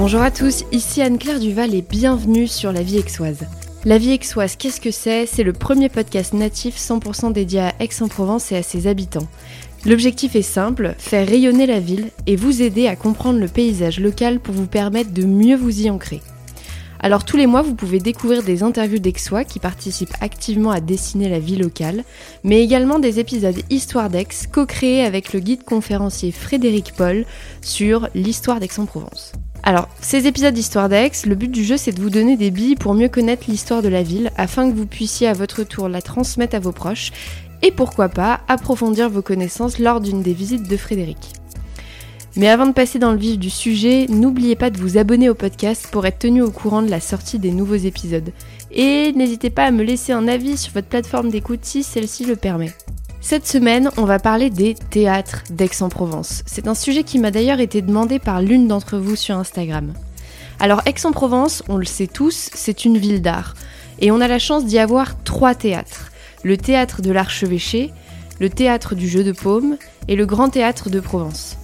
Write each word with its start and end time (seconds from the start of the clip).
Bonjour 0.00 0.22
à 0.22 0.30
tous, 0.30 0.64
ici 0.72 1.02
Anne-Claire 1.02 1.38
Duval 1.38 1.74
et 1.74 1.82
bienvenue 1.82 2.46
sur 2.46 2.72
La 2.72 2.82
Vie 2.82 2.96
Aixoise. 2.96 3.46
La 3.84 3.98
Vie 3.98 4.12
Aixoise, 4.12 4.56
qu'est-ce 4.56 4.80
que 4.80 4.90
c'est? 4.90 5.26
C'est 5.26 5.42
le 5.42 5.52
premier 5.52 5.90
podcast 5.90 6.32
natif 6.32 6.78
100% 6.78 7.34
dédié 7.34 7.60
à 7.60 7.74
Aix-en-Provence 7.80 8.50
et 8.50 8.56
à 8.56 8.62
ses 8.62 8.86
habitants. 8.86 9.28
L'objectif 9.84 10.36
est 10.36 10.40
simple, 10.40 10.94
faire 10.96 11.28
rayonner 11.28 11.66
la 11.66 11.80
ville 11.80 12.08
et 12.26 12.34
vous 12.34 12.62
aider 12.62 12.86
à 12.86 12.96
comprendre 12.96 13.40
le 13.40 13.46
paysage 13.46 14.00
local 14.00 14.40
pour 14.40 14.54
vous 14.54 14.66
permettre 14.66 15.12
de 15.12 15.24
mieux 15.24 15.54
vous 15.54 15.82
y 15.82 15.90
ancrer. 15.90 16.22
Alors 17.00 17.26
tous 17.26 17.36
les 17.36 17.46
mois, 17.46 17.60
vous 17.60 17.74
pouvez 17.74 17.98
découvrir 17.98 18.42
des 18.42 18.62
interviews 18.62 19.00
d'Aixois 19.00 19.44
qui 19.44 19.58
participent 19.58 20.16
activement 20.22 20.70
à 20.70 20.80
dessiner 20.80 21.28
la 21.28 21.40
vie 21.40 21.56
locale, 21.56 22.04
mais 22.42 22.62
également 22.62 23.00
des 23.00 23.20
épisodes 23.20 23.60
Histoire 23.68 24.08
d'Aix 24.08 24.48
co-créés 24.50 25.04
avec 25.04 25.34
le 25.34 25.40
guide 25.40 25.62
conférencier 25.62 26.32
Frédéric 26.32 26.94
Paul 26.96 27.26
sur 27.60 28.08
l'histoire 28.14 28.60
d'Aix-en-Provence. 28.60 29.32
Alors, 29.62 29.88
ces 30.00 30.26
épisodes 30.26 30.54
d'Histoire 30.54 30.88
d'Aix, 30.88 31.10
le 31.26 31.34
but 31.34 31.50
du 31.50 31.64
jeu 31.64 31.76
c'est 31.76 31.92
de 31.92 32.00
vous 32.00 32.10
donner 32.10 32.36
des 32.36 32.50
billes 32.50 32.76
pour 32.76 32.94
mieux 32.94 33.08
connaître 33.08 33.44
l'histoire 33.48 33.82
de 33.82 33.88
la 33.88 34.02
ville 34.02 34.30
afin 34.36 34.70
que 34.70 34.76
vous 34.76 34.86
puissiez 34.86 35.28
à 35.28 35.34
votre 35.34 35.64
tour 35.64 35.88
la 35.88 36.00
transmettre 36.00 36.56
à 36.56 36.60
vos 36.60 36.72
proches 36.72 37.12
et 37.62 37.70
pourquoi 37.70 38.08
pas 38.08 38.40
approfondir 38.48 39.10
vos 39.10 39.22
connaissances 39.22 39.78
lors 39.78 40.00
d'une 40.00 40.22
des 40.22 40.32
visites 40.32 40.68
de 40.68 40.76
Frédéric. 40.76 41.34
Mais 42.36 42.48
avant 42.48 42.66
de 42.66 42.72
passer 42.72 42.98
dans 42.98 43.12
le 43.12 43.18
vif 43.18 43.38
du 43.38 43.50
sujet, 43.50 44.06
n'oubliez 44.08 44.54
pas 44.54 44.70
de 44.70 44.78
vous 44.78 44.98
abonner 44.98 45.28
au 45.28 45.34
podcast 45.34 45.88
pour 45.90 46.06
être 46.06 46.20
tenu 46.20 46.42
au 46.42 46.50
courant 46.50 46.80
de 46.80 46.88
la 46.88 47.00
sortie 47.00 47.40
des 47.40 47.50
nouveaux 47.50 47.74
épisodes. 47.74 48.30
Et 48.70 49.12
n'hésitez 49.12 49.50
pas 49.50 49.64
à 49.64 49.70
me 49.72 49.82
laisser 49.82 50.12
un 50.12 50.28
avis 50.28 50.56
sur 50.56 50.72
votre 50.72 50.86
plateforme 50.86 51.30
d'écoute 51.30 51.64
si 51.64 51.82
celle-ci 51.82 52.24
le 52.24 52.36
permet. 52.36 52.72
Cette 53.20 53.46
semaine, 53.46 53.90
on 53.96 54.04
va 54.04 54.18
parler 54.18 54.50
des 54.50 54.74
théâtres 54.74 55.42
d'Aix-en-Provence. 55.50 56.42
C'est 56.46 56.68
un 56.68 56.74
sujet 56.74 57.02
qui 57.02 57.18
m'a 57.18 57.30
d'ailleurs 57.30 57.60
été 57.60 57.82
demandé 57.82 58.18
par 58.18 58.40
l'une 58.40 58.66
d'entre 58.66 58.98
vous 58.98 59.16
sur 59.16 59.36
Instagram. 59.36 59.92
Alors 60.58 60.82
Aix-en-Provence, 60.86 61.62
on 61.68 61.76
le 61.76 61.84
sait 61.84 62.06
tous, 62.06 62.50
c'est 62.54 62.84
une 62.84 62.98
ville 62.98 63.22
d'art. 63.22 63.54
Et 64.00 64.10
on 64.10 64.20
a 64.20 64.28
la 64.28 64.38
chance 64.38 64.64
d'y 64.64 64.78
avoir 64.78 65.22
trois 65.22 65.54
théâtres 65.54 66.10
le 66.42 66.56
théâtre 66.56 67.02
de 67.02 67.10
l'Archevêché, 67.10 67.92
le 68.38 68.48
théâtre 68.48 68.94
du 68.94 69.08
Jeu 69.08 69.24
de 69.24 69.32
Paume 69.32 69.76
et 70.08 70.16
le 70.16 70.26
Grand 70.26 70.48
Théâtre 70.48 70.90
de 70.90 71.00
Provence. 71.00 71.56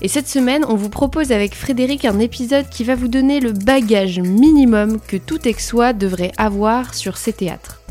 Et 0.00 0.08
cette 0.08 0.28
semaine, 0.28 0.64
on 0.68 0.76
vous 0.76 0.90
propose 0.90 1.32
avec 1.32 1.54
Frédéric 1.54 2.04
un 2.04 2.20
épisode 2.20 2.68
qui 2.68 2.84
va 2.84 2.94
vous 2.94 3.08
donner 3.08 3.40
le 3.40 3.52
bagage 3.52 4.20
minimum 4.20 5.00
que 5.00 5.16
tout 5.16 5.40
Aixois 5.44 5.92
devrait 5.92 6.32
avoir 6.36 6.94
sur 6.94 7.16
ces 7.16 7.32
théâtres. 7.32 7.82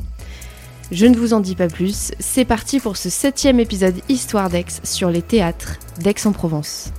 Je 0.89 1.05
ne 1.05 1.17
vous 1.17 1.33
en 1.33 1.41
dis 1.41 1.55
pas 1.55 1.67
plus, 1.67 2.13
c'est 2.17 2.45
parti 2.45 2.79
pour 2.79 2.95
ce 2.95 3.09
septième 3.09 3.59
épisode 3.59 3.95
Histoire 4.07 4.49
d'Aix 4.49 4.79
sur 4.85 5.09
les 5.09 5.21
théâtres 5.21 5.73
d'Aix-en-Provence. 5.99 6.93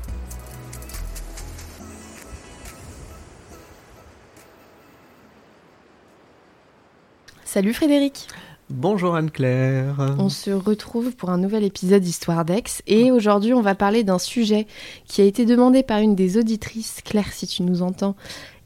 Salut 7.46 7.72
Frédéric 7.72 8.28
Bonjour 8.68 9.14
Anne-Claire. 9.14 10.14
On 10.18 10.28
se 10.28 10.50
retrouve 10.50 11.16
pour 11.16 11.30
un 11.30 11.38
nouvel 11.38 11.64
épisode 11.64 12.02
d'Histoire 12.02 12.44
d'Aix 12.44 12.82
et 12.86 13.10
aujourd'hui 13.10 13.54
on 13.54 13.62
va 13.62 13.74
parler 13.74 14.04
d'un 14.04 14.18
sujet 14.18 14.66
qui 15.06 15.22
a 15.22 15.24
été 15.24 15.46
demandé 15.46 15.82
par 15.82 16.00
une 16.00 16.14
des 16.14 16.36
auditrices, 16.36 17.00
Claire 17.02 17.32
si 17.32 17.46
tu 17.46 17.62
nous 17.62 17.80
entends, 17.80 18.14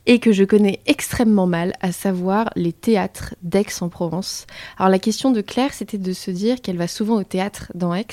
et 0.07 0.19
que 0.19 0.33
je 0.33 0.45
connais 0.45 0.81
extrêmement 0.87 1.47
mal, 1.47 1.73
à 1.81 1.93
savoir 1.93 2.51
les 2.57 2.73
théâtres 2.73 3.35
d'Aix-en-Provence. 3.43 4.47
Alors 4.79 4.91
la 4.91 4.99
question 4.99 5.31
de 5.31 5.41
Claire, 5.41 5.73
c'était 5.75 5.99
de 5.99 6.13
se 6.13 6.31
dire 6.31 6.61
qu'elle 6.61 6.77
va 6.77 6.89
souvent 6.89 7.17
au 7.17 7.25
théâtre 7.25 7.71
dans 7.75 7.95
Aix 7.95 8.07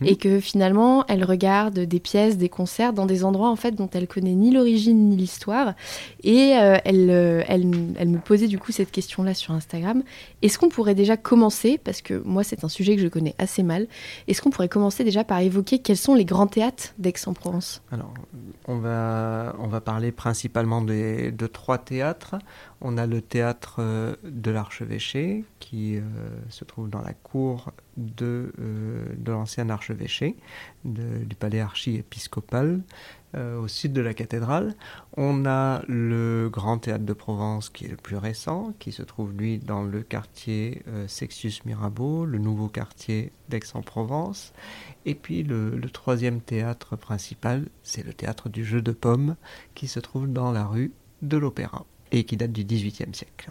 Mhm. 0.00 0.06
et 0.06 0.16
que 0.16 0.40
finalement 0.40 1.04
elle 1.08 1.24
regarde 1.24 1.80
des 1.80 2.00
pièces, 2.00 2.36
des 2.38 2.48
concerts 2.48 2.92
dans 2.92 3.06
des 3.06 3.24
endroits 3.24 3.50
en 3.50 3.56
fait 3.56 3.72
dont 3.72 3.90
elle 3.92 4.06
connaît 4.06 4.34
ni 4.34 4.50
l'origine 4.52 5.08
ni 5.08 5.16
l'histoire. 5.16 5.74
Et 6.22 6.54
euh, 6.56 6.76
elle, 6.84 7.10
euh, 7.10 7.42
elle, 7.48 7.70
elle 7.98 8.08
me 8.08 8.18
posait 8.18 8.46
du 8.48 8.58
coup 8.58 8.70
cette 8.72 8.90
question-là 8.92 9.34
sur 9.34 9.52
Instagram. 9.52 10.02
Est-ce 10.42 10.58
qu'on 10.58 10.68
pourrait 10.68 10.94
déjà 10.94 11.16
commencer, 11.16 11.78
parce 11.82 12.02
que 12.02 12.22
moi 12.24 12.44
c'est 12.44 12.64
un 12.64 12.68
sujet 12.68 12.94
que 12.96 13.02
je 13.02 13.08
connais 13.08 13.34
assez 13.38 13.62
mal, 13.62 13.88
est-ce 14.28 14.40
qu'on 14.42 14.50
pourrait 14.50 14.68
commencer 14.68 15.02
déjà 15.04 15.24
par 15.24 15.40
évoquer 15.40 15.80
quels 15.80 15.96
sont 15.96 16.14
les 16.14 16.24
grands 16.24 16.46
théâtres 16.46 16.94
d'Aix-en-Provence? 16.98 17.82
Alors, 17.90 18.12
on 18.68 18.78
va, 18.78 19.54
on 19.58 19.66
va 19.66 19.80
parler 19.80 20.12
principalement 20.12 20.82
des, 20.82 21.31
de 21.32 21.46
trois 21.46 21.78
théâtres. 21.78 22.36
On 22.80 22.98
a 22.98 23.06
le 23.06 23.22
théâtre 23.22 23.76
euh, 23.78 24.16
de 24.24 24.50
l'Archevêché, 24.50 25.44
qui 25.60 25.96
euh, 25.96 26.02
se 26.48 26.64
trouve 26.64 26.90
dans 26.90 27.00
la 27.00 27.14
cour 27.14 27.72
de, 27.96 28.52
euh, 28.58 29.04
l'ancien 29.26 29.70
archevêché, 29.70 30.36
du 30.84 31.36
palais 31.36 31.60
archiépiscopal, 31.60 32.82
au 33.34 33.66
sud 33.66 33.94
de 33.94 34.02
la 34.02 34.12
cathédrale. 34.12 34.74
On 35.16 35.46
a 35.46 35.82
le 35.88 36.50
Grand 36.52 36.76
Théâtre 36.76 37.04
de 37.04 37.12
Provence, 37.14 37.70
qui 37.70 37.86
est 37.86 37.88
le 37.88 37.96
plus 37.96 38.16
récent, 38.18 38.74
qui 38.78 38.92
se 38.92 39.02
trouve, 39.02 39.32
lui, 39.32 39.58
dans 39.58 39.84
le 39.84 40.02
quartier 40.02 40.82
Sexius 41.06 41.64
Mirabeau, 41.64 42.26
le 42.26 42.36
nouveau 42.36 42.68
quartier 42.68 43.32
d'Aix-en-Provence. 43.48 44.52
Et 45.06 45.14
puis 45.14 45.44
le 45.44 45.80
troisième 45.88 46.42
théâtre 46.42 46.96
principal, 46.96 47.68
c'est 47.82 48.04
le 48.04 48.12
théâtre 48.12 48.50
du 48.50 48.66
jeu 48.66 48.82
de 48.82 48.92
pommes 48.92 49.36
qui 49.74 49.88
se 49.88 49.98
trouve 50.00 50.30
dans 50.30 50.52
la 50.52 50.66
rue 50.66 50.92
de 51.22 51.36
l'Opéra 51.36 51.84
et 52.10 52.24
qui 52.24 52.36
date 52.36 52.52
du 52.52 52.64
XVIIIe 52.64 53.14
siècle. 53.14 53.50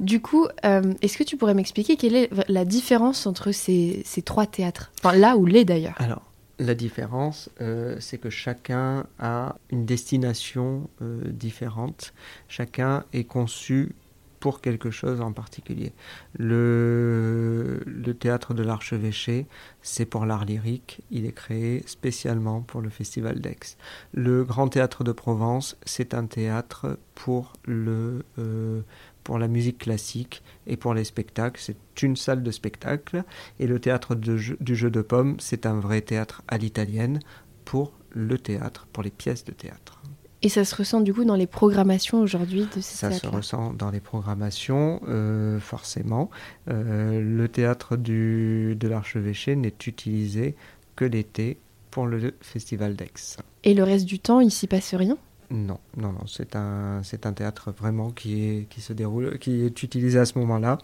Du 0.00 0.20
coup, 0.20 0.46
euh, 0.64 0.94
est-ce 1.02 1.18
que 1.18 1.24
tu 1.24 1.36
pourrais 1.36 1.54
m'expliquer 1.54 1.96
quelle 1.96 2.16
est 2.16 2.30
la 2.48 2.64
différence 2.64 3.26
entre 3.26 3.52
ces, 3.52 4.02
ces 4.04 4.22
trois 4.22 4.46
théâtres? 4.46 4.90
Enfin, 4.98 5.14
là 5.14 5.36
ou 5.36 5.44
les 5.44 5.66
d'ailleurs. 5.66 5.94
Alors, 5.98 6.22
la 6.58 6.74
différence, 6.74 7.50
euh, 7.60 7.96
c'est 8.00 8.18
que 8.18 8.30
chacun 8.30 9.06
a 9.18 9.56
une 9.70 9.84
destination 9.84 10.88
euh, 11.02 11.22
différente. 11.26 12.14
Chacun 12.48 13.04
est 13.12 13.24
conçu 13.24 13.94
pour 14.40 14.60
quelque 14.62 14.90
chose 14.90 15.20
en 15.20 15.32
particulier. 15.32 15.92
Le, 16.38 17.80
théâtre 18.18 18.54
de 18.54 18.62
l'Archevêché, 18.62 19.46
c'est 19.82 20.06
pour 20.06 20.26
l'art 20.26 20.44
lyrique. 20.44 21.02
Il 21.10 21.26
est 21.26 21.32
créé 21.32 21.82
spécialement 21.86 22.62
pour 22.62 22.80
le 22.80 22.88
Festival 22.88 23.40
d'Aix. 23.40 23.76
Le 24.12 24.42
Grand 24.42 24.68
Théâtre 24.68 25.04
de 25.04 25.12
Provence, 25.12 25.76
c'est 25.84 26.14
un 26.14 26.26
théâtre 26.26 26.98
pour, 27.14 27.52
le, 27.64 28.24
euh, 28.38 28.80
pour 29.22 29.38
la 29.38 29.46
musique 29.46 29.78
classique 29.78 30.42
et 30.66 30.76
pour 30.76 30.94
les 30.94 31.04
spectacles. 31.04 31.60
C'est 31.60 32.02
une 32.02 32.16
salle 32.16 32.42
de 32.42 32.50
spectacle. 32.50 33.24
Et 33.58 33.66
le 33.66 33.78
théâtre 33.78 34.14
du 34.14 34.74
jeu 34.74 34.90
de 34.90 35.02
pommes, 35.02 35.36
c'est 35.38 35.66
un 35.66 35.78
vrai 35.78 36.00
théâtre 36.00 36.42
à 36.48 36.58
l'italienne 36.58 37.20
pour 37.64 37.92
le 38.10 38.38
théâtre, 38.38 38.88
pour 38.92 39.02
les 39.02 39.10
pièces 39.10 39.44
de 39.44 39.52
théâtre. 39.52 40.00
Et 40.42 40.48
ça 40.48 40.64
se 40.64 40.74
ressent 40.74 41.00
du 41.00 41.12
coup 41.12 41.24
dans 41.24 41.36
les 41.36 41.46
programmations 41.46 42.20
aujourd'hui 42.20 42.66
de 42.74 42.80
ces 42.80 42.96
Ça 42.96 43.10
se 43.10 43.26
ressent 43.26 43.74
dans 43.74 43.90
les 43.90 44.00
programmations, 44.00 45.00
euh, 45.06 45.60
forcément. 45.60 46.30
Euh, 46.68 47.20
le 47.20 47.48
théâtre 47.48 47.96
du, 47.96 48.74
de 48.74 48.88
l'archevêché 48.88 49.54
n'est 49.54 49.74
utilisé 49.86 50.54
que 50.96 51.04
l'été 51.04 51.58
pour 51.90 52.06
le 52.06 52.34
festival 52.40 52.96
d'Aix. 52.96 53.36
Et 53.64 53.74
le 53.74 53.82
reste 53.82 54.06
du 54.06 54.18
temps, 54.18 54.40
il 54.40 54.50
s'y 54.50 54.66
passe 54.66 54.94
rien? 54.94 55.18
Non, 55.50 55.80
non, 55.96 56.12
non, 56.12 56.26
c'est 56.26 56.54
un, 56.54 57.02
c'est 57.02 57.26
un 57.26 57.32
théâtre 57.32 57.72
vraiment 57.72 58.10
qui, 58.10 58.44
est, 58.44 58.68
qui 58.70 58.80
se 58.80 58.92
déroule, 58.92 59.38
qui 59.40 59.62
est 59.62 59.82
utilisé 59.82 60.18
à 60.18 60.24
ce 60.24 60.38
moment-là, 60.38 60.78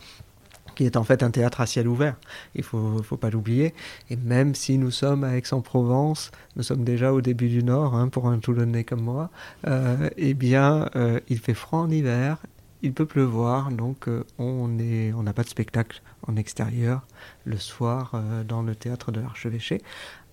qui 0.77 0.85
est 0.85 0.97
en 0.97 1.03
fait 1.03 1.25
un 1.25 1.31
théâtre 1.31 1.61
à 1.61 1.67
ciel 1.67 1.89
ouvert. 1.89 2.15
Il 2.55 2.63
faut, 2.63 3.03
faut 3.03 3.17
pas 3.17 3.31
l'oublier. 3.31 3.75
Et 4.11 4.17
même 4.17 4.55
si 4.55 4.79
nous 4.79 4.93
sommes 4.93 5.25
à 5.25 5.37
Aix-en-Provence, 5.37 6.31
nous 6.55 6.63
sommes 6.63 6.85
déjà 6.85 7.13
au 7.13 7.21
début 7.21 7.49
du 7.49 7.65
Nord, 7.65 7.97
hein, 7.97 8.09
pour 8.09 8.29
un 8.29 8.39
Toulonnais 8.39 8.85
comme 8.85 9.01
moi, 9.01 9.31
euh, 9.67 10.11
eh 10.17 10.35
bien, 10.35 10.89
euh, 10.95 11.19
il 11.29 11.39
fait 11.39 11.55
froid 11.55 11.81
en 11.81 11.91
hiver, 11.91 12.39
il 12.83 12.93
peut 12.93 13.07
pleuvoir, 13.07 13.73
donc 13.73 14.07
euh, 14.09 14.25
on 14.39 14.69
on 14.69 15.23
n'a 15.23 15.33
pas 15.33 15.43
de 15.43 15.49
spectacle 15.49 16.03
en 16.29 16.37
extérieur 16.37 17.07
le 17.45 17.57
soir 17.57 18.21
dans 18.47 18.63
le 18.63 18.75
théâtre 18.75 19.13
de 19.13 19.21
l'Archevêché, 19.21 19.81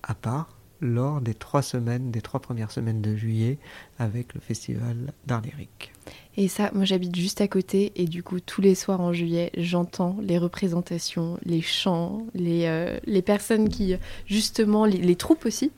à 0.01 0.13
part 0.13 0.49
lors 0.83 1.21
des 1.21 1.33
trois 1.33 1.61
semaines, 1.61 2.11
des 2.11 2.21
trois 2.21 2.39
premières 2.39 2.71
semaines 2.71 3.01
de 3.01 3.15
juillet, 3.15 3.57
avec 3.97 4.33
le 4.33 4.41
festival 4.41 5.13
d'art 5.25 5.41
lyrique. 5.41 5.91
Et 6.35 6.47
ça, 6.47 6.71
moi 6.73 6.83
j'habite 6.83 7.15
juste 7.15 7.41
à 7.41 7.47
côté 7.47 7.91
et 7.95 8.05
du 8.05 8.23
coup 8.23 8.39
tous 8.39 8.61
les 8.61 8.75
soirs 8.75 9.01
en 9.01 9.13
juillet, 9.13 9.51
j'entends 9.57 10.17
les 10.21 10.37
représentations, 10.37 11.39
les 11.45 11.61
chants, 11.61 12.25
les, 12.33 12.65
euh, 12.65 12.99
les 13.05 13.21
personnes 13.21 13.69
qui, 13.69 13.95
justement, 14.25 14.85
les, 14.85 14.97
les 14.97 15.15
troupes 15.15 15.45
aussi. 15.45 15.71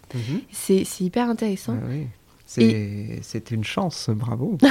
C'est 0.51 0.83
c'est 0.83 1.03
hyper 1.03 1.29
intéressant. 1.29 1.77
Ah 1.81 1.85
oui. 1.89 2.07
C'est 2.45 3.19
c'est 3.21 3.51
une 3.51 3.63
chance, 3.63 4.09
bravo. 4.09 4.57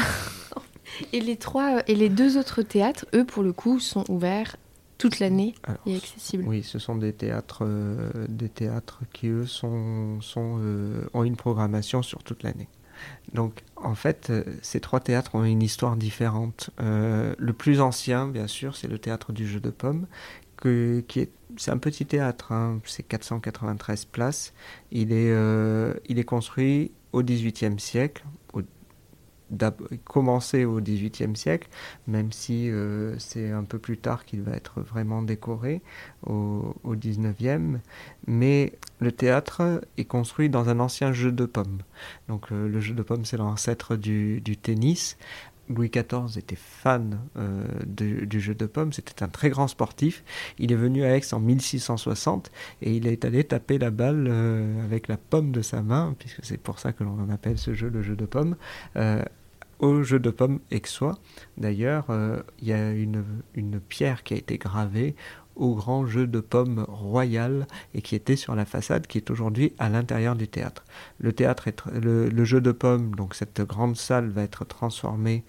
Et 1.13 1.21
les 1.21 1.37
trois, 1.37 1.83
et 1.89 1.95
les 1.95 2.09
deux 2.09 2.39
autres 2.39 2.63
théâtres, 2.63 3.07
eux 3.15 3.25
pour 3.25 3.43
le 3.43 3.53
coup, 3.53 3.81
sont 3.81 4.05
ouverts 4.09 4.57
toute 4.99 5.19
l'année 5.19 5.55
et 5.87 5.97
accessibles. 5.97 6.45
Oui, 6.47 6.63
ce 6.63 6.79
sont 6.79 6.97
des 6.97 7.13
théâtres, 7.13 7.63
euh, 7.63 8.11
des 8.29 8.49
théâtres 8.49 9.01
qui 9.13 9.29
eux 9.29 9.47
sont, 9.47 10.21
sont, 10.21 10.59
euh, 10.61 11.05
ont 11.15 11.25
une 11.25 11.37
programmation 11.37 12.03
sur 12.03 12.23
toute 12.23 12.43
l'année. 12.43 12.69
Donc, 13.33 13.65
en 13.77 13.95
fait, 13.95 14.31
euh, 14.31 14.45
ces 14.63 14.81
trois 14.81 15.01
théâtres 15.01 15.35
ont 15.35 15.45
une 15.45 15.63
histoire 15.63 15.97
différente. 15.97 16.71
Le 16.79 17.53
plus 17.53 17.81
ancien, 17.81 18.29
bien 18.29 18.47
sûr, 18.47 18.77
c'est 18.77 18.89
le 18.89 18.99
théâtre 18.99 19.33
du 19.33 19.47
Jeu 19.47 19.61
de 19.61 19.71
Pommes, 19.71 20.07
que, 20.57 21.03
qui 21.09 21.21
est, 21.21 21.31
c'est 21.57 21.71
un 21.71 21.79
petit 21.79 22.07
théâtre, 22.07 22.53
hein, 22.53 22.81
c'est 22.85 23.03
493 23.03 24.05
places. 24.07 24.55
Il 24.93 25.13
est, 25.13 25.35
il 26.09 26.19
est 26.19 26.25
construit 26.25 26.93
au 27.13 27.23
XVIIIe 27.23 27.79
siècle, 27.79 28.25
commencé 30.05 30.65
au 30.65 30.81
XVIIIe 30.81 31.37
siècle, 31.37 31.69
même 32.07 32.33
si 32.33 32.71
euh, 32.71 33.19
c'est 33.19 33.51
un 33.51 33.65
peu 33.65 33.79
plus 33.79 33.99
tard 33.99 34.25
qu'il 34.25 34.43
va 34.43 34.53
être 34.53 34.81
vraiment 34.81 35.23
décoré 35.23 35.83
au, 36.27 36.75
XIXe. 36.87 37.81
Mais 38.27 38.73
le 39.01 39.13
théâtre 39.13 39.83
est 39.97 40.05
construit 40.05 40.49
dans 40.49 40.69
un 40.69 40.81
ancien 40.81 41.13
jeu 41.13 41.33
de 41.33 41.45
pommes. 41.45 41.79
Donc 42.29 42.53
euh, 42.53 42.69
le 42.69 42.81
jeu 42.81 42.95
de 42.95 43.03
pommes, 43.03 43.25
c'est 43.25 43.37
l'ancêtre 43.37 43.97
du, 43.97 44.43
tennis. 44.61 45.17
Louis 45.69 45.91
XIV 45.91 46.39
était 46.39 46.57
fan 46.57 47.21
euh, 47.37 47.65
du 47.87 48.41
jeu 48.41 48.55
de 48.55 48.67
pommes, 48.67 48.93
c'était 48.93 49.23
un 49.23 49.29
très 49.29 49.51
grand 49.51 49.69
sportif. 49.69 50.25
Il 50.59 50.73
est 50.73 50.77
venu 50.77 51.05
à 51.05 51.17
Aix 51.17 51.23
en 51.33 51.41
1660 51.41 52.51
et 52.83 52.95
il 52.95 53.07
est 53.07 53.25
allé 53.25 53.45
taper 53.45 53.79
la 53.79 53.91
balle 53.91 54.27
euh, 54.29 54.85
avec 54.85 55.09
la 55.09 55.17
pomme 55.17 55.53
de 55.53 55.63
sa 55.63 55.83
main, 55.83 56.15
puisque 56.19 56.45
c'est 56.45 56.59
pour 56.59 56.79
ça 56.79 56.93
que 56.93 57.05
l'on 57.05 57.31
appelle 57.31 57.59
ce 57.59 57.75
jeu 57.75 57.89
le 57.89 58.03
jeu 58.03 58.17
de 58.17 58.27
pommes, 58.27 58.57
euh, 58.97 59.23
au 59.79 60.03
jeu 60.03 60.19
de 60.19 60.31
pommes 60.31 60.61
aixois. 60.71 61.19
D'ailleurs, 61.57 62.07
il 62.61 62.69
y 62.69 62.73
a 62.73 62.93
une 62.93 63.81
pierre 63.89 64.23
qui 64.23 64.35
a 64.35 64.37
été 64.37 64.57
gravée 64.57 65.15
au 65.57 65.75
grand 65.75 66.07
jeu 66.07 66.27
de 66.27 66.41
pommes 66.41 66.85
royal 66.89 67.67
et 67.95 68.03
qui 68.03 68.15
était 68.15 68.37
sur 68.37 68.55
la 68.55 68.65
façade 68.65 69.07
qui 69.07 69.19
est 69.19 69.31
aujourd'hui 69.31 69.73
à 69.79 69.89
l'intérieur 69.89 70.37
du 70.37 70.49
théâtre. 70.49 70.85
Le 71.19 71.33
théâtre 71.33 71.69
le, 71.93 72.45
jeu 72.45 72.61
de 72.61 72.73
pommes, 72.73 73.15
donc 73.15 73.35
cette 73.35 73.61
grande 73.61 73.97
salle 73.97 74.29
va 74.29 74.43
être 74.43 74.65
transformée 74.65 75.45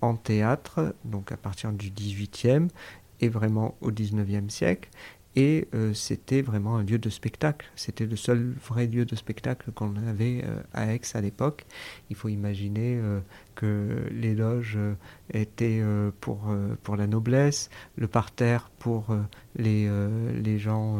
en 0.00 0.14
théâtre, 0.14 0.94
donc 1.04 1.32
à 1.32 1.36
partir 1.36 1.72
du 1.72 1.90
18e 1.90 2.68
et 3.20 3.28
vraiment 3.28 3.76
au 3.80 3.90
19e 3.90 4.50
siècle. 4.50 4.90
Et 5.36 5.68
euh, 5.74 5.92
c'était 5.92 6.40
vraiment 6.40 6.78
un 6.78 6.82
lieu 6.82 6.98
de 6.98 7.10
spectacle. 7.10 7.70
C'était 7.76 8.06
le 8.06 8.16
seul 8.16 8.54
vrai 8.66 8.86
lieu 8.86 9.04
de 9.04 9.14
spectacle 9.14 9.70
qu'on 9.70 9.94
avait 10.08 10.42
euh, 10.44 10.62
à 10.72 10.94
Aix 10.94 11.02
à 11.12 11.20
l'époque. 11.20 11.66
Il 12.08 12.16
faut 12.16 12.30
imaginer 12.30 12.96
euh, 12.96 13.20
que 13.54 14.08
les 14.10 14.34
loges 14.34 14.78
étaient 15.32 15.82
pour, 16.20 16.54
pour 16.82 16.96
la 16.96 17.06
noblesse, 17.06 17.70
le 17.96 18.06
parterre 18.06 18.70
pour 18.78 19.16
les, 19.56 19.88
les, 20.42 20.58
gens, 20.58 20.98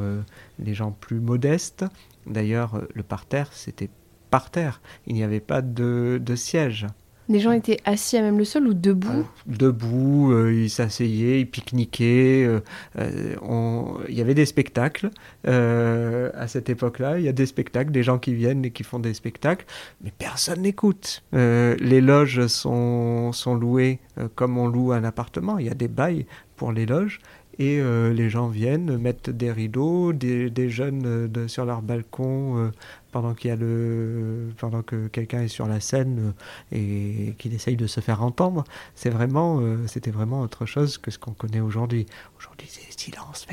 les 0.59 0.73
gens 0.73 0.91
plus 0.91 1.21
modestes. 1.21 1.85
D'ailleurs, 2.27 2.83
le 2.95 3.03
parterre, 3.03 3.53
c'était 3.53 3.91
par 4.31 4.51
terre. 4.51 4.81
Il 5.07 5.15
n'y 5.15 5.23
avait 5.23 5.41
pas 5.41 5.61
de, 5.61 6.19
de 6.23 6.35
siège. 6.35 6.87
Les 7.29 7.41
gens 7.41 7.53
étaient 7.53 7.79
assis 7.85 8.17
à 8.17 8.23
même 8.23 8.39
le 8.39 8.45
sol 8.45 8.69
ou 8.69 8.75
debout? 8.75 9.09
Euh, 9.11 9.23
Debout, 9.47 10.33
euh, 10.33 10.53
ils 10.53 10.71
s'asseyaient, 10.71 11.41
ils 11.41 11.51
pique-niquaient. 11.51 12.47
Euh. 12.47 14.05
Il 14.09 14.15
y 14.15 14.21
avait 14.21 14.35
des 14.35 14.47
spectacles 14.47 15.11
à 15.45 16.47
cette 16.47 16.69
époque-là. 16.69 17.19
Il 17.19 17.25
y 17.25 17.29
a 17.29 17.33
des 17.33 17.47
spectacles, 17.47 17.91
des 17.91 18.03
gens 18.03 18.19
qui 18.19 18.35
viennent 18.35 18.65
et 18.65 18.71
qui 18.71 18.85
font 18.85 18.99
des 18.99 19.15
spectacles, 19.15 19.67
mais 20.03 20.13
personne 20.17 20.63
n'écoute. 20.63 21.23
les 21.33 22.01
loges 22.01 22.47
sont, 22.47 23.33
sont 23.33 23.55
louées 23.55 23.99
comme 24.35 24.59
on 24.59 24.69
loue 24.69 24.93
un 24.93 25.05
appartement. 25.05 25.59
Il 25.59 25.67
y 25.67 25.71
a 25.71 25.75
des 25.75 25.89
bails 25.89 26.27
pour 26.57 26.73
les 26.73 26.87
loges 26.87 27.21
et 27.59 27.81
euh, 27.81 28.13
les 28.13 28.29
gens 28.29 28.49
viennent, 28.49 28.99
mettent 28.99 29.31
des 29.31 29.51
rideaux, 29.51 30.13
des, 30.13 30.71
jeunes 30.71 31.29
de, 31.29 31.47
sur 31.47 31.65
leur 31.65 31.81
balcon 31.81 32.59
euh, 32.59 32.71
pendant 33.13 33.33
qu'il 33.35 33.49
y 33.49 33.53
a 33.53 33.57
le, 33.57 34.51
pendant 34.59 34.83
que 34.83 35.09
quelqu'un 35.09 35.41
est 35.43 35.49
sur 35.49 35.67
la 35.67 35.81
scène 35.81 36.35
euh, 36.75 36.77
et 36.77 37.35
qu'il 37.39 37.55
essaye 37.55 37.77
de 37.77 37.87
se 37.87 38.01
faire 38.01 38.23
entendre. 38.23 38.65
C'est 38.95 39.11
vraiment, 39.11 39.63
c'était 39.87 40.11
vraiment 40.11 40.41
autre 40.43 40.67
chose 40.67 40.99
que 40.99 41.11
ce 41.11 41.19
qu'on 41.19 41.33
connaît 41.33 41.61
aujourd'hui. 41.61 42.07
Aujourd'hui, 42.39 42.69
c'est 42.71 42.99
silence. 42.99 43.47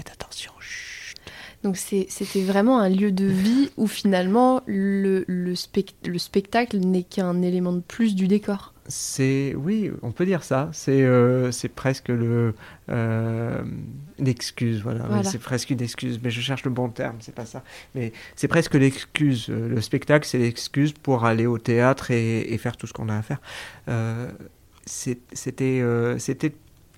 Donc 1.63 1.77
c'était 1.77 2.41
vraiment 2.41 2.79
un 2.79 2.89
lieu 2.89 3.11
de 3.11 3.25
vie 3.25 3.69
où 3.77 3.87
finalement 3.87 4.61
le, 4.65 5.23
le, 5.27 5.55
spect 5.55 5.95
le 6.05 6.17
spectacle 6.17 6.77
n'est 6.77 7.03
qu'un 7.03 7.41
élément 7.41 7.73
de 7.73 7.79
plus 7.79 8.15
du 8.15 8.27
décor 8.27 8.73
c'est 8.89 9.55
oui, 9.55 9.91
on 10.01 10.11
peut 10.11 10.25
dire 10.25 10.43
ça. 10.43 10.69
C'est 10.73 11.03
euh, 11.03 11.51
presque 11.73 12.09
le 12.09 12.53
euh, 12.89 13.61
l'excuse, 14.19 14.81
voilà. 14.81 15.05
voilà. 15.05 15.23
C'est 15.23 15.37
presque 15.37 15.69
une 15.69 15.81
excuse, 15.81 16.19
mais 16.21 16.29
je 16.29 16.41
cherche 16.41 16.65
le 16.65 16.71
bon 16.71 16.89
terme, 16.89 17.15
c'est 17.21 17.33
pas 17.33 17.45
ça. 17.45 17.63
Mais 17.95 18.11
c'est 18.35 18.49
presque 18.49 18.73
l'excuse. 18.73 19.47
Le 19.47 19.79
spectacle, 19.79 20.27
c'est 20.27 20.37
l'excuse 20.37 20.91
pour 20.91 21.23
aller 21.23 21.45
au 21.45 21.57
théâtre 21.57 22.11
et, 22.11 22.53
et 22.53 22.57
faire 22.57 22.75
tout 22.75 22.85
ce 22.85 22.91
qu'on 22.91 23.07
a 23.07 23.15
à 23.15 23.21
faire. 23.21 23.39
Euh, 23.87 24.29
c'était 24.85 25.79
euh, 25.81 26.17
c'était 26.17 26.53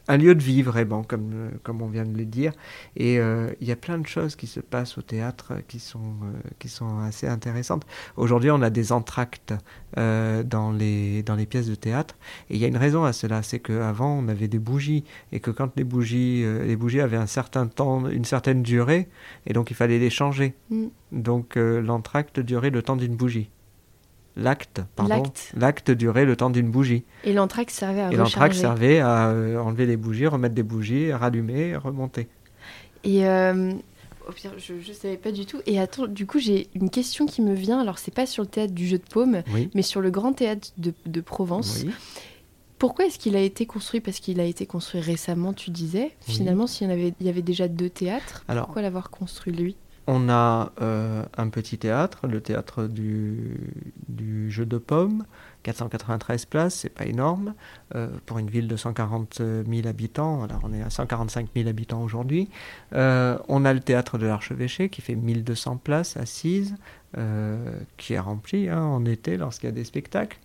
un 0.07 0.17
lieu 0.17 0.35
de 0.35 0.43
vie 0.43 0.61
vraiment, 0.61 1.03
comme, 1.03 1.31
euh, 1.33 1.49
comme 1.63 1.81
on 1.81 1.87
vient 1.87 2.05
de 2.05 2.17
le 2.17 2.25
dire. 2.25 2.51
Et 2.95 3.19
euh, 3.19 3.51
il 3.61 3.67
y 3.67 3.71
a 3.71 3.75
plein 3.75 3.97
de 3.97 4.07
choses 4.07 4.35
qui 4.35 4.47
se 4.47 4.59
passent 4.59 4.97
au 4.97 5.01
théâtre 5.01 5.53
qui 5.67 5.79
sont, 5.79 5.99
euh, 5.99 6.49
qui 6.59 6.69
sont 6.69 6.99
assez 6.99 7.27
intéressantes. 7.27 7.85
Aujourd'hui, 8.17 8.51
on 8.51 8.61
a 8.61 8.69
des 8.69 8.91
entractes 8.91 9.53
euh, 9.97 10.43
dans, 10.43 10.71
les, 10.71 11.23
dans 11.23 11.35
les 11.35 11.45
pièces 11.45 11.67
de 11.67 11.75
théâtre. 11.75 12.15
Et 12.49 12.55
il 12.55 12.61
y 12.61 12.65
a 12.65 12.67
une 12.67 12.77
raison 12.77 13.05
à 13.05 13.13
cela, 13.13 13.41
c'est 13.43 13.59
qu'avant, 13.59 14.19
on 14.19 14.27
avait 14.27 14.49
des 14.49 14.59
bougies. 14.59 15.05
Et 15.31 15.39
que 15.39 15.51
quand 15.51 15.71
les 15.77 15.85
bougies, 15.85 16.43
euh, 16.43 16.65
les 16.65 16.75
bougies 16.75 16.99
avaient 16.99 17.17
un 17.17 17.27
certain 17.27 17.67
temps, 17.67 18.07
une 18.09 18.25
certaine 18.25 18.61
durée, 18.61 19.07
et 19.45 19.53
donc 19.53 19.71
il 19.71 19.75
fallait 19.75 19.99
les 19.99 20.09
changer. 20.09 20.53
Mm. 20.69 20.87
Donc 21.11 21.55
euh, 21.55 21.81
l'entracte 21.81 22.39
durait 22.39 22.71
le 22.71 22.81
temps 22.81 22.97
d'une 22.97 23.15
bougie 23.15 23.49
l'acte, 24.35 24.81
pardon, 24.95 25.23
l'acte 25.55 25.91
durait 25.91 26.25
le 26.25 26.35
temps 26.35 26.49
d'une 26.49 26.69
bougie. 26.69 27.03
Et 27.23 27.33
l'entracte 27.33 27.71
servait 27.71 28.01
à 28.01 28.11
Et 28.11 28.53
servait 28.53 28.99
à 28.99 29.29
euh, 29.29 29.57
enlever 29.59 29.85
les 29.85 29.97
bougies, 29.97 30.27
remettre 30.27 30.55
des 30.55 30.63
bougies, 30.63 31.11
rallumer, 31.13 31.75
remonter. 31.75 32.27
Et 33.03 33.27
euh, 33.27 33.73
oh, 34.27 34.31
je 34.57 34.73
ne 34.73 34.93
savais 34.93 35.17
pas 35.17 35.31
du 35.31 35.45
tout. 35.45 35.61
Et 35.65 35.79
attends, 35.79 36.07
du 36.07 36.25
coup, 36.25 36.39
j'ai 36.39 36.67
une 36.73 36.89
question 36.89 37.25
qui 37.25 37.41
me 37.41 37.53
vient. 37.53 37.79
Alors, 37.79 37.99
c'est 37.99 38.13
pas 38.13 38.25
sur 38.25 38.43
le 38.43 38.49
théâtre 38.49 38.73
du 38.73 38.87
jeu 38.87 38.97
de 38.97 39.03
paume, 39.03 39.43
oui. 39.53 39.69
mais 39.73 39.81
sur 39.81 40.01
le 40.01 40.11
grand 40.11 40.33
théâtre 40.33 40.69
de, 40.77 40.93
de 41.05 41.21
Provence. 41.21 41.83
Oui. 41.85 41.91
Pourquoi 42.77 43.05
est-ce 43.05 43.17
qu'il 43.17 43.37
a 43.37 43.41
été 43.41 43.65
construit? 43.65 44.01
Parce 44.01 44.19
qu'il 44.19 44.39
a 44.41 44.43
été 44.43 44.65
construit 44.65 44.99
récemment, 44.99 45.53
tu 45.53 45.71
disais. 45.71 46.11
Finalement, 46.21 46.63
oui. 46.63 46.69
s'il 46.69 46.87
y, 46.87 46.89
en 46.89 46.93
avait, 46.93 47.13
il 47.19 47.25
y 47.25 47.29
avait 47.29 47.41
déjà 47.41 47.67
deux 47.67 47.89
théâtres, 47.89 48.43
Alors, 48.47 48.65
pourquoi 48.65 48.81
l'avoir 48.81 49.09
construit 49.09 49.53
lui? 49.53 49.75
On 50.07 50.29
a 50.29 50.71
euh, 50.81 51.23
un 51.37 51.49
petit 51.49 51.77
théâtre, 51.77 52.27
le 52.27 52.41
théâtre 52.41 52.87
du, 52.87 53.57
jeu 54.49 54.65
de 54.65 54.77
pommes, 54.77 55.25
493 55.63 56.45
places, 56.45 56.75
c'est 56.75 56.89
pas 56.89 57.05
énorme, 57.05 57.55
euh, 57.95 58.09
pour 58.25 58.37
une 58.37 58.49
ville 58.49 58.67
de 58.67 58.75
140 58.75 59.41
000 59.67 59.87
habitants, 59.87 60.43
alors 60.43 60.61
on 60.63 60.73
est 60.73 60.81
à 60.81 60.89
145 60.89 61.49
000 61.55 61.67
habitants 61.67 62.03
aujourd'hui. 62.03 62.49
Euh, 62.93 63.37
on 63.47 63.65
a 63.65 63.73
le 63.73 63.79
théâtre 63.79 64.17
de 64.17 64.27
l'Archevêché 64.27 64.89
qui 64.89 65.01
fait 65.01 65.15
1200 65.15 65.77
places 65.77 66.17
assises, 66.17 66.75
qui 67.95 68.13
est 68.13 68.19
rempli 68.19 68.67
hein, 68.67 68.81
en 68.81 69.05
été 69.05 69.37
lorsqu'il 69.37 69.67
y 69.67 69.71
a 69.71 69.73
des 69.73 69.85
spectacles, 69.85 70.37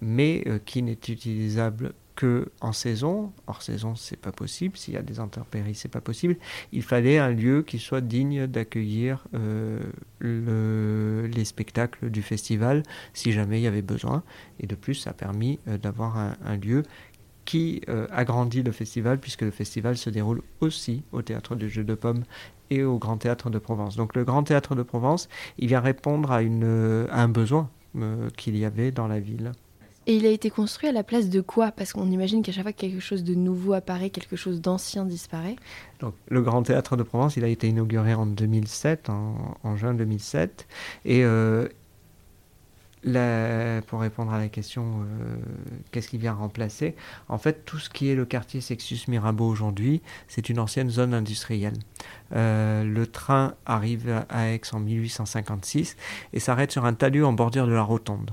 mais 0.00 0.44
qui 0.64 0.82
n'est 0.82 0.98
utilisable 1.08 1.92
que 2.16 2.48
en 2.60 2.72
saison. 2.72 3.32
Hors 3.46 3.62
saison, 3.62 3.94
c'est 3.94 4.18
pas 4.18 4.32
possible. 4.32 4.76
S'il 4.76 4.94
y 4.94 4.96
a 4.96 5.02
des 5.02 5.20
intempéries, 5.20 5.76
c'est 5.76 5.90
pas 5.90 6.00
possible. 6.00 6.36
Il 6.72 6.82
fallait 6.82 7.18
un 7.18 7.30
lieu 7.30 7.62
qui 7.62 7.78
soit 7.78 8.00
digne 8.00 8.46
d'accueillir 8.48 9.24
euh, 9.34 9.80
le, 10.18 11.28
les 11.32 11.44
spectacles 11.44 12.10
du 12.10 12.22
festival, 12.22 12.82
si 13.12 13.30
jamais 13.30 13.60
il 13.60 13.62
y 13.62 13.66
avait 13.68 13.82
besoin. 13.82 14.24
Et 14.58 14.66
de 14.66 14.74
plus, 14.74 14.94
ça 14.94 15.10
a 15.10 15.12
permis 15.12 15.60
euh, 15.68 15.78
d'avoir 15.78 16.16
un, 16.16 16.56
lieu 16.56 16.82
qui 17.44 17.82
euh, 17.88 18.08
agrandit 18.10 18.62
le 18.62 18.72
festival, 18.72 19.20
puisque 19.20 19.42
le 19.42 19.50
festival 19.52 19.96
se 19.96 20.10
déroule 20.10 20.42
aussi 20.60 21.04
au 21.12 21.22
théâtre 21.22 21.54
du 21.54 21.68
Jeu 21.68 21.84
de 21.84 21.94
Pommes 21.94 22.24
et 22.70 22.82
au 22.82 22.98
Grand 22.98 23.18
Théâtre 23.18 23.50
de 23.50 23.58
Provence. 23.58 23.94
Donc 23.96 24.16
le 24.16 24.24
Grand 24.24 24.42
Théâtre 24.42 24.74
de 24.74 24.82
Provence, 24.82 25.28
il 25.58 25.68
vient 25.68 25.80
répondre 25.80 26.32
à, 26.32 26.38
un 26.38 27.28
besoin 27.28 27.70
qu'il 28.36 28.56
y 28.56 28.64
avait 28.64 28.90
dans 28.90 29.06
la 29.06 29.20
ville. 29.20 29.52
Et 30.06 30.16
il 30.16 30.26
a 30.26 30.30
été 30.30 30.50
construit 30.50 30.88
à 30.88 30.92
la 30.92 31.02
place 31.02 31.28
de 31.28 31.40
quoi? 31.40 31.72
Parce 31.72 31.92
qu'on 31.92 32.10
imagine 32.10 32.42
qu'à 32.42 32.52
chaque 32.52 32.62
fois 32.62 32.72
que 32.72 32.78
quelque 32.78 33.00
chose 33.00 33.24
de 33.24 33.34
nouveau 33.34 33.72
apparaît, 33.72 34.10
quelque 34.10 34.36
chose 34.36 34.60
d'ancien 34.60 35.04
disparaît. 35.04 35.56
Donc, 35.98 36.14
le 36.28 36.42
Grand 36.42 36.62
Théâtre 36.62 36.96
de 36.96 37.02
Provence, 37.02 37.36
il 37.36 37.42
a 37.42 37.48
été 37.48 37.68
inauguré 37.68 38.14
en 38.14 38.26
2007, 38.26 39.10
en, 39.10 39.76
juin 39.76 39.94
2007. 39.94 40.68
Et 41.06 41.24
euh, 41.24 41.66
pour 43.86 44.00
répondre 44.00 44.32
à 44.32 44.38
la 44.38 44.48
question 44.48 44.84
euh, 45.00 45.36
qu'est-ce 45.90 46.08
qui 46.08 46.18
vient 46.18 46.34
remplacer, 46.34 46.94
en 47.28 47.38
fait, 47.38 47.64
tout 47.64 47.78
ce 47.78 47.90
qui 47.90 48.08
est 48.08 48.14
le 48.14 48.24
quartier 48.24 48.60
Sextus 48.60 49.08
Mirabeau 49.08 49.48
aujourd'hui, 49.48 50.02
c'est 50.28 50.48
une 50.48 50.60
ancienne 50.60 50.90
zone 50.90 51.14
industrielle. 51.14 51.78
Euh, 52.32 52.84
le 52.84 53.06
train 53.08 53.54
arrive 53.66 54.24
à 54.28 54.50
Aix 54.50 54.60
en 54.72 54.78
1856 54.78 55.96
et 56.32 56.38
s'arrête 56.38 56.70
sur 56.70 56.84
un 56.84 56.94
talus 56.94 57.24
en 57.24 57.32
bordure 57.32 57.66
de 57.66 57.72
la 57.72 57.82
rotonde. 57.82 58.30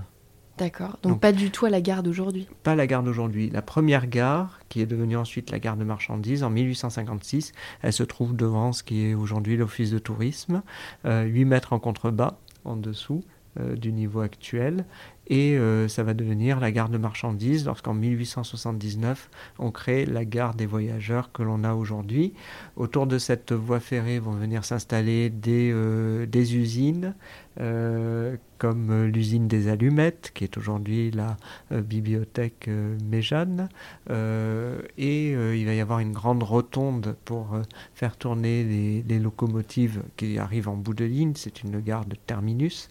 D'accord, 0.63 0.97
donc, 1.03 1.11
donc, 1.11 1.19
pas 1.19 1.33
du 1.33 1.51
tout 1.51 1.65
à 1.65 1.69
la 1.69 1.81
gare 1.81 2.03
d'aujourd'hui. 2.03 2.47
Pas 2.63 2.73
la 2.73 2.87
gare 2.87 3.03
d'aujourd'hui. 3.03 3.49
La 3.49 3.61
première 3.61 4.07
gare, 4.07 4.61
qui 4.69 4.79
est 4.79 4.85
devenue 4.85 5.17
ensuite 5.17 5.51
la 5.51 5.59
gare 5.59 5.75
de 5.75 5.83
marchandises, 5.83 6.41
en 6.41 6.49
1856, 6.49 7.51
elle 7.81 7.91
se 7.91 8.03
trouve 8.03 8.33
devant 8.33 8.71
ce 8.71 8.81
qui 8.81 9.05
est 9.05 9.13
aujourd'hui 9.13 9.57
l'office 9.57 9.91
de 9.91 9.99
tourisme, 9.99 10.61
euh, 11.03 11.23
8 11.23 11.43
mètres 11.43 11.73
en 11.73 11.79
contrebas 11.79 12.37
en 12.63 12.77
dessous 12.77 13.25
euh, 13.59 13.75
du 13.75 13.91
niveau 13.91 14.21
actuel. 14.21 14.85
Et 15.27 15.57
euh, 15.57 15.87
ça 15.87 16.03
va 16.03 16.13
devenir 16.13 16.59
la 16.59 16.71
gare 16.71 16.89
de 16.89 16.97
marchandises 16.97 17.65
lorsqu'en 17.65 17.93
1879 17.93 19.29
on 19.59 19.71
crée 19.71 20.05
la 20.05 20.25
gare 20.25 20.53
des 20.53 20.65
voyageurs 20.65 21.31
que 21.31 21.43
l'on 21.43 21.63
a 21.63 21.73
aujourd'hui. 21.73 22.33
Autour 22.75 23.07
de 23.07 23.17
cette 23.17 23.53
voie 23.53 23.79
ferrée 23.79 24.19
vont 24.19 24.31
venir 24.31 24.65
s'installer 24.65 25.29
des, 25.29 25.71
euh, 25.73 26.25
des 26.25 26.57
usines 26.57 27.15
euh, 27.59 28.35
comme 28.57 29.05
l'usine 29.05 29.47
des 29.47 29.67
allumettes 29.67 30.31
qui 30.33 30.43
est 30.43 30.57
aujourd'hui 30.57 31.11
la 31.11 31.37
bibliothèque 31.69 32.69
Méjeanne 33.03 33.67
et 34.09 35.31
il 35.31 35.65
va 35.65 35.73
y 35.73 35.81
avoir 35.81 35.99
une 35.99 36.13
grande 36.13 36.43
rotonde 36.43 37.15
pour 37.25 37.57
faire 37.93 38.15
tourner 38.15 38.63
les, 38.63 39.03
les 39.03 39.19
locomotives 39.19 40.01
qui 40.15 40.39
arrivent 40.39 40.69
en 40.69 40.77
bout 40.77 40.93
de 40.93 41.03
ligne. 41.03 41.33
C'est 41.35 41.63
une 41.63 41.81
gare 41.81 42.05
de 42.05 42.15
terminus. 42.15 42.89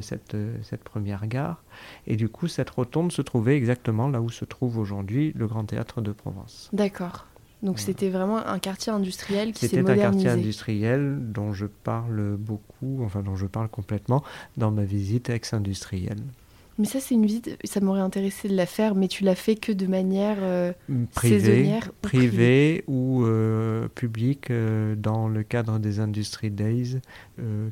Cette, 0.00 0.36
cette, 0.62 0.82
première 0.82 1.26
gare. 1.26 1.55
Et 2.06 2.16
du 2.16 2.28
coup, 2.28 2.48
cette 2.48 2.70
rotonde 2.70 3.12
se 3.12 3.22
trouvait 3.22 3.56
exactement 3.56 4.08
là 4.08 4.20
où 4.20 4.30
se 4.30 4.44
trouve 4.44 4.78
aujourd'hui 4.78 5.32
le 5.34 5.46
Grand 5.46 5.64
Théâtre 5.64 6.00
de 6.00 6.12
Provence. 6.12 6.70
D'accord. 6.72 7.26
Donc 7.62 7.78
c'était 7.78 8.10
vraiment 8.10 8.46
un 8.46 8.58
quartier 8.58 8.92
industriel 8.92 9.52
qui 9.52 9.66
s'est 9.66 9.82
modernisé. 9.82 10.02
C'était 10.02 10.06
un 10.06 10.12
quartier 10.12 10.28
industriel 10.28 11.18
dont 11.20 11.52
je 11.52 11.66
parle 11.66 12.36
beaucoup, 12.36 13.02
enfin 13.02 13.22
dont 13.22 13.34
je 13.34 13.46
parle 13.46 13.68
complètement 13.68 14.22
dans 14.56 14.70
ma 14.70 14.84
visite 14.84 15.30
ex-industrielle. 15.30 16.22
Mais 16.78 16.84
ça, 16.84 17.00
c'est 17.00 17.14
une 17.14 17.24
visite, 17.24 17.56
ça 17.64 17.80
m'aurait 17.80 18.00
intéressé 18.00 18.48
de 18.48 18.54
la 18.54 18.66
faire, 18.66 18.94
mais 18.94 19.08
tu 19.08 19.24
l'as 19.24 19.34
fait 19.34 19.56
que 19.56 19.72
de 19.72 19.86
manière 19.86 20.36
euh, 20.40 20.72
privée, 21.14 21.40
saisonnière 21.40 21.88
ou 21.88 22.06
privée, 22.06 22.84
ou 22.86 23.24
euh, 23.24 23.88
publique 23.88 24.50
euh, 24.50 24.94
dans 24.94 25.26
le 25.28 25.42
cadre 25.42 25.78
des 25.78 26.00
Industry 26.00 26.50
Days 26.50 27.00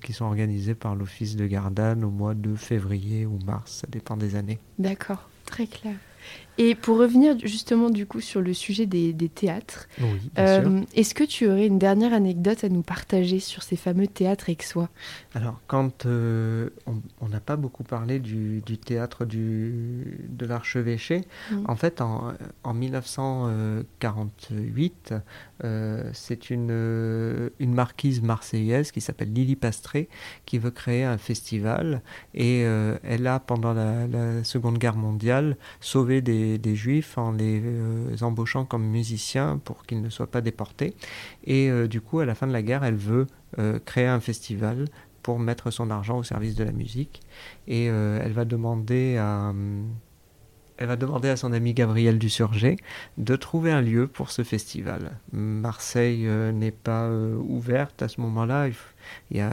qui 0.03 0.13
sont 0.13 0.25
organisés 0.25 0.75
par 0.75 0.95
l'Office 0.95 1.37
de 1.37 1.47
Gardanne 1.47 2.05
au 2.05 2.11
mois 2.11 2.35
de 2.35 2.55
février 2.55 3.27
ou 3.27 3.39
mars, 3.45 3.81
ça 3.81 3.87
dépend 3.91 4.17
des 4.17 4.37
années. 4.37 4.59
D'accord, 4.79 5.29
très 5.47 5.67
clair. 5.67 5.95
Et 6.57 6.75
pour 6.75 6.99
revenir 6.99 7.39
justement 7.41 7.91
du 7.91 8.07
coup 8.07 8.21
sur 8.21 8.41
le 8.41 8.55
sujet 8.55 8.87
des, 8.87 9.13
théâtres, 9.29 9.89
euh, 10.39 10.83
est-ce 10.95 11.13
que 11.15 11.25
tu 11.25 11.49
aurais 11.49 11.67
une 11.67 11.81
dernière 11.81 12.13
anecdote 12.13 12.63
à 12.63 12.69
nous 12.69 12.83
partager 12.83 13.41
sur 13.41 13.65
ces 13.65 13.75
fameux 13.77 14.07
théâtres 14.07 14.51
aixois? 14.51 14.89
Alors 15.35 15.59
quand 15.67 16.07
euh, 16.07 16.71
on 17.21 17.29
n'a 17.29 17.41
pas 17.41 17.57
beaucoup 17.57 17.83
parlé 17.83 18.21
du, 18.21 18.63
théâtre 18.85 19.25
du, 19.25 20.21
de 20.29 20.47
l'archevêché, 20.47 21.23
mm. 21.51 21.65
en 21.67 21.75
fait 21.75 22.01
en, 22.01 22.35
en 22.63 22.75
1948, 22.75 25.15
euh, 25.65 26.09
c'est 26.13 26.51
une, 26.51 27.51
une 27.59 27.75
marquise 27.75 28.23
marseillaise 28.23 28.93
qui 28.93 29.01
s'appelle 29.01 29.33
Lily 29.33 29.57
Pastré 29.57 30.09
qui 30.47 30.59
veut 30.59 30.71
créer 30.71 31.03
un 31.03 31.19
festival 31.19 32.01
et 32.33 32.61
elle 32.61 33.27
a 33.27 33.41
pendant 33.41 33.73
la, 33.73 34.07
la 34.07 34.45
Seconde 34.45 34.79
Guerre 34.79 34.95
mondiale 34.97 35.57
sauvé 35.81 36.21
des 36.21 36.44
des, 36.59 36.75
juifs 36.77 37.19
en 37.19 37.33
les 37.33 37.61
euh, 37.65 38.17
embauchant 38.23 38.65
comme 38.65 38.85
musiciens 38.85 39.61
pour 39.65 39.85
qu'ils 39.85 40.03
ne 40.03 40.11
soient 40.11 40.31
pas 40.31 40.41
déportés. 40.41 40.95
Et 41.45 41.71
euh, 41.71 41.89
du 41.89 42.01
coup, 42.01 42.21
à 42.21 42.25
la 42.25 42.35
fin 42.35 42.47
de 42.47 42.53
la 42.53 42.63
guerre, 42.63 42.85
elle 42.85 42.97
veut 42.97 43.27
euh, 43.59 43.79
créer 43.85 44.07
un 44.07 44.21
festival 44.21 44.87
pour 45.23 45.39
mettre 45.39 45.71
son 45.71 45.91
argent 45.91 46.19
au 46.19 46.23
service 46.23 46.55
de 46.55 46.65
la 46.65 46.73
musique. 46.73 47.23
Et 47.67 47.87
elle 47.87 48.33
va 48.33 48.45
demander 48.45 49.17
à 49.17 49.55
elle 50.76 50.88
va 50.88 50.97
demander 50.97 51.28
à 51.28 51.37
son 51.37 51.52
ami 51.52 51.75
Gabriel 51.75 52.19
Dusurgé 52.19 52.76
de 53.19 53.37
trouver 53.37 53.73
un 53.73 53.81
lieu 53.81 54.07
pour 54.07 54.31
ce 54.31 54.43
festival. 54.43 55.19
Marseille 55.33 56.28
n'est 56.52 56.71
pas 56.71 57.09
ouverte 57.11 58.02
à 58.02 58.09
ce 58.09 58.21
moment-là. 58.21 58.69
Il, 59.31 59.45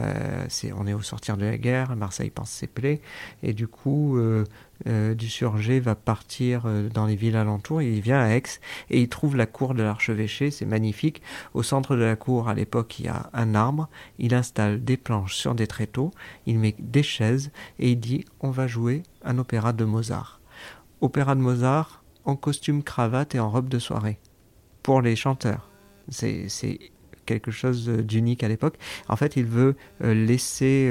on 0.76 0.88
est 0.88 0.94
au 0.94 1.02
sortir 1.02 1.38
de 1.38 1.46
la 1.46 1.58
guerre, 1.58 1.96
Marseille 1.96 2.30
pense 2.30 2.50
ses 2.50 2.68
plaies, 2.68 3.02
et 3.44 3.54
du 3.54 3.68
coup, 3.68 4.18
euh, 4.88 5.14
du 5.14 5.30
surgé 5.30 5.80
va 5.80 5.96
partir 5.96 6.64
euh, 6.66 6.90
dans 6.90 7.06
les 7.06 7.16
villes 7.16 7.36
alentours, 7.36 7.82
il 7.82 8.02
vient 8.02 8.20
à 8.20 8.30
Aix 8.30 8.44
et 8.90 9.02
il 9.02 9.10
trouve 9.10 9.36
la 9.36 9.46
cour 9.46 9.76
de 9.76 9.84
l'archevêché, 9.84 10.50
c'est 10.50 10.66
magnifique. 10.66 11.22
Au 11.54 11.62
centre 11.62 11.96
de 11.96 12.02
la 12.02 12.16
cour, 12.16 12.50
à 12.50 12.56
l'époque, 12.56 13.00
il 13.00 13.06
y 13.06 13.10
a 13.10 13.30
un 13.34 13.54
arbre, 13.54 13.90
il 14.18 14.34
installe 14.34 14.84
des 14.84 14.98
planches 14.98 15.36
sur 15.36 15.54
des 15.54 15.68
tréteaux, 15.68 16.12
il 16.48 16.58
met 16.58 16.76
des 16.80 17.04
chaises 17.04 17.52
et 17.80 17.92
il 17.92 18.00
dit 18.00 18.26
on 18.40 18.50
va 18.50 18.66
jouer 18.66 19.04
un 19.24 19.38
opéra 19.38 19.74
de 19.74 19.86
Mozart. 19.86 20.41
Opéra 21.02 21.36
de 21.36 21.42
Mozart 21.42 22.04
en 22.26 22.36
costume 22.36 22.84
cravate 22.84 23.36
et 23.36 23.40
en 23.40 23.50
robe 23.50 23.70
de 23.70 23.80
soirée 23.80 24.20
pour 24.84 25.02
les 25.02 25.16
chanteurs. 25.16 25.70
C'est 26.10 26.80
quelque 27.26 27.52
chose 27.52 27.88
d'unique 27.88 28.44
à 28.44 28.48
l'époque. 28.48 28.78
En 29.08 29.16
fait, 29.16 29.36
il 29.36 29.46
veut 29.46 29.76
euh, 30.04 30.14
laisser 30.14 30.90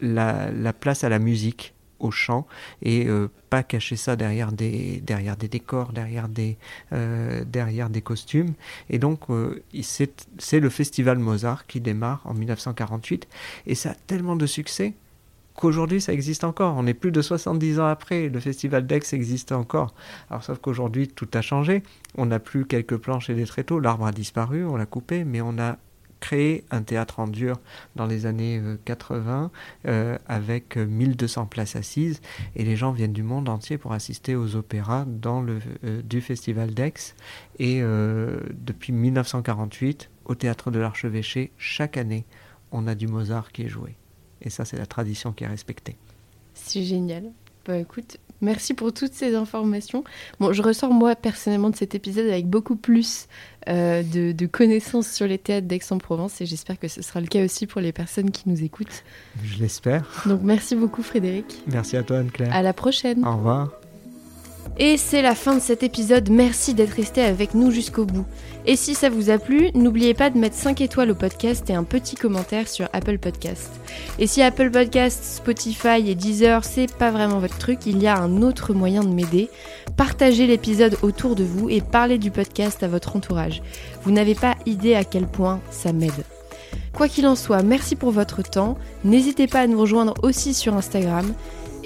la, 0.00 0.72
place 0.72 1.04
à 1.04 1.08
la 1.08 1.18
musique, 1.18 1.74
au 2.00 2.10
chant, 2.10 2.46
et 2.82 3.06
euh, 3.06 3.28
pas 3.50 3.62
cacher 3.62 3.96
ça 3.96 4.16
derrière 4.16 4.52
des, 4.52 5.02
décors, 5.50 5.92
derrière 5.92 6.28
des, 6.28 6.56
euh, 6.92 7.44
derrière 7.44 7.90
des 7.90 8.00
costumes. 8.00 8.54
Et 8.88 8.98
donc, 8.98 9.30
euh, 9.30 9.62
c'est 9.82 10.60
le 10.60 10.70
festival 10.70 11.18
Mozart 11.18 11.66
qui 11.66 11.80
démarre 11.80 12.22
en 12.24 12.34
1948, 12.34 13.28
et 13.66 13.74
ça 13.74 13.90
a 13.90 13.94
tellement 13.94 14.36
de 14.36 14.46
succès 14.46 14.94
qu'aujourd'hui 15.60 16.00
ça 16.00 16.12
existe 16.12 16.44
encore. 16.44 16.74
On 16.76 16.86
est 16.86 16.94
plus 16.94 17.12
de 17.12 17.22
70 17.22 17.78
ans 17.78 17.86
après, 17.86 18.28
le 18.28 18.40
festival 18.40 18.86
d'Aix 18.86 19.12
existe 19.12 19.52
encore. 19.52 19.94
Alors 20.30 20.42
sauf 20.42 20.58
qu'aujourd'hui 20.58 21.08
tout 21.08 21.28
a 21.34 21.42
changé. 21.42 21.82
On 22.16 22.26
n'a 22.26 22.40
plus 22.40 22.66
quelques 22.66 22.96
planches 22.96 23.30
et 23.30 23.34
des 23.34 23.46
tréteaux, 23.46 23.78
l'arbre 23.78 24.06
a 24.06 24.12
disparu, 24.12 24.64
on 24.64 24.76
l'a 24.76 24.86
coupé, 24.86 25.24
mais 25.24 25.40
on 25.40 25.58
a 25.58 25.76
créé 26.20 26.64
un 26.70 26.82
théâtre 26.82 27.18
en 27.18 27.26
dur 27.26 27.58
dans 27.96 28.06
les 28.06 28.26
années 28.26 28.62
80 28.84 29.50
euh, 29.86 29.90
euh, 29.90 30.18
avec 30.26 30.76
1200 30.76 31.46
places 31.46 31.76
assises 31.76 32.20
et 32.54 32.64
les 32.64 32.76
gens 32.76 32.92
viennent 32.92 33.12
du 33.12 33.22
monde 33.22 33.48
entier 33.48 33.78
pour 33.78 33.92
assister 33.92 34.36
aux 34.36 34.54
opéras 34.54 35.04
dans 35.06 35.40
le, 35.40 35.58
euh, 35.84 36.02
du 36.02 36.20
festival 36.20 36.74
d'Aix 36.74 37.14
et 37.58 37.80
depuis 37.80 38.92
1948 38.92 40.10
au 40.26 40.34
théâtre 40.34 40.70
de 40.70 40.78
l'Archevêché 40.78 41.52
chaque 41.56 41.96
année 41.96 42.26
on 42.70 42.86
a 42.86 42.94
du 42.94 43.08
Mozart 43.08 43.50
qui 43.52 43.62
est 43.62 43.68
joué 43.68 43.96
et 44.42 44.50
ça 44.50 44.64
c'est 44.64 44.78
la 44.78 44.86
tradition 44.86 45.32
qui 45.32 45.44
est 45.44 45.48
respectée. 45.48 45.96
C'est 46.54 46.82
génial. 46.82 47.24
Bah 47.66 47.76
écoute, 47.76 48.18
Merci 48.40 48.74
pour 48.74 48.92
toutes 48.92 49.12
ces 49.12 49.34
informations. 49.34 50.04
Bon, 50.38 50.52
je 50.52 50.62
ressors 50.62 50.92
moi 50.92 51.14
personnellement 51.14 51.70
de 51.70 51.76
cet 51.76 51.94
épisode 51.94 52.26
avec 52.26 52.46
beaucoup 52.46 52.76
plus 52.76 53.26
euh, 53.68 54.02
de, 54.02 54.46
connaissances 54.46 55.08
sur 55.08 55.26
les 55.26 55.38
théâtres 55.38 55.66
d'Aix-en-Provence 55.66 56.40
et 56.40 56.46
j'espère 56.46 56.78
que 56.78 56.88
ce 56.88 57.02
sera 57.02 57.20
le 57.20 57.26
cas 57.26 57.44
aussi 57.44 57.66
pour 57.66 57.80
les 57.80 57.92
personnes 57.92 58.30
qui 58.30 58.48
nous 58.48 58.62
écoutent. 58.64 59.04
Je 59.44 59.58
l'espère. 59.58 60.04
Donc 60.26 60.40
merci 60.42 60.74
beaucoup 60.74 61.02
Frédéric. 61.02 61.62
Merci 61.66 61.96
à 61.96 62.02
toi 62.02 62.18
Anne-Claire. 62.18 62.54
À 62.54 62.62
la 62.62 62.72
prochaine. 62.72 63.24
Au 63.24 63.36
revoir. 63.36 63.79
Et 64.78 64.96
c'est 64.96 65.20
la 65.20 65.34
fin 65.34 65.54
de 65.54 65.60
cet 65.60 65.82
épisode, 65.82 66.30
merci 66.30 66.72
d'être 66.72 66.94
resté 66.94 67.22
avec 67.22 67.54
nous 67.54 67.70
jusqu'au 67.70 68.06
bout. 68.06 68.24
Et 68.66 68.76
si 68.76 68.94
ça 68.94 69.10
vous 69.10 69.28
a 69.28 69.38
plu, 69.38 69.70
n'oubliez 69.74 70.14
pas 70.14 70.30
de 70.30 70.38
mettre 70.38 70.56
5 70.56 70.80
étoiles 70.80 71.10
au 71.10 71.14
podcast 71.14 71.68
et 71.68 71.74
un 71.74 71.84
petit 71.84 72.14
commentaire 72.16 72.68
sur 72.68 72.88
Apple 72.92 73.18
Podcast. 73.18 73.70
Et 74.18 74.26
si 74.26 74.42
Apple 74.42 74.70
Podcast, 74.70 75.22
Spotify 75.24 76.08
et 76.08 76.14
Deezer, 76.14 76.64
c'est 76.64 76.90
pas 76.96 77.10
vraiment 77.10 77.40
votre 77.40 77.58
truc, 77.58 77.80
il 77.86 78.00
y 78.00 78.06
a 78.06 78.18
un 78.18 78.42
autre 78.42 78.72
moyen 78.72 79.02
de 79.02 79.08
m'aider. 79.08 79.50
Partagez 79.96 80.46
l'épisode 80.46 80.96
autour 81.02 81.36
de 81.36 81.44
vous 81.44 81.68
et 81.68 81.80
parlez 81.80 82.18
du 82.18 82.30
podcast 82.30 82.82
à 82.82 82.88
votre 82.88 83.16
entourage. 83.16 83.62
Vous 84.02 84.12
n'avez 84.12 84.34
pas 84.34 84.56
idée 84.66 84.94
à 84.94 85.04
quel 85.04 85.26
point 85.26 85.60
ça 85.70 85.92
m'aide. 85.92 86.24
Quoi 86.94 87.08
qu'il 87.08 87.26
en 87.26 87.36
soit, 87.36 87.62
merci 87.62 87.96
pour 87.96 88.10
votre 88.10 88.42
temps. 88.42 88.76
N'hésitez 89.04 89.46
pas 89.46 89.60
à 89.60 89.66
nous 89.66 89.80
rejoindre 89.80 90.14
aussi 90.22 90.54
sur 90.54 90.74
Instagram. 90.74 91.34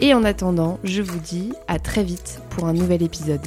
Et 0.04 0.12
en 0.12 0.22
attendant, 0.22 0.78
je 0.84 1.00
vous 1.00 1.18
dis 1.18 1.54
à 1.66 1.78
très 1.78 2.04
vite 2.04 2.42
pour 2.50 2.66
un 2.66 2.74
nouvel 2.74 3.02
épisode. 3.02 3.40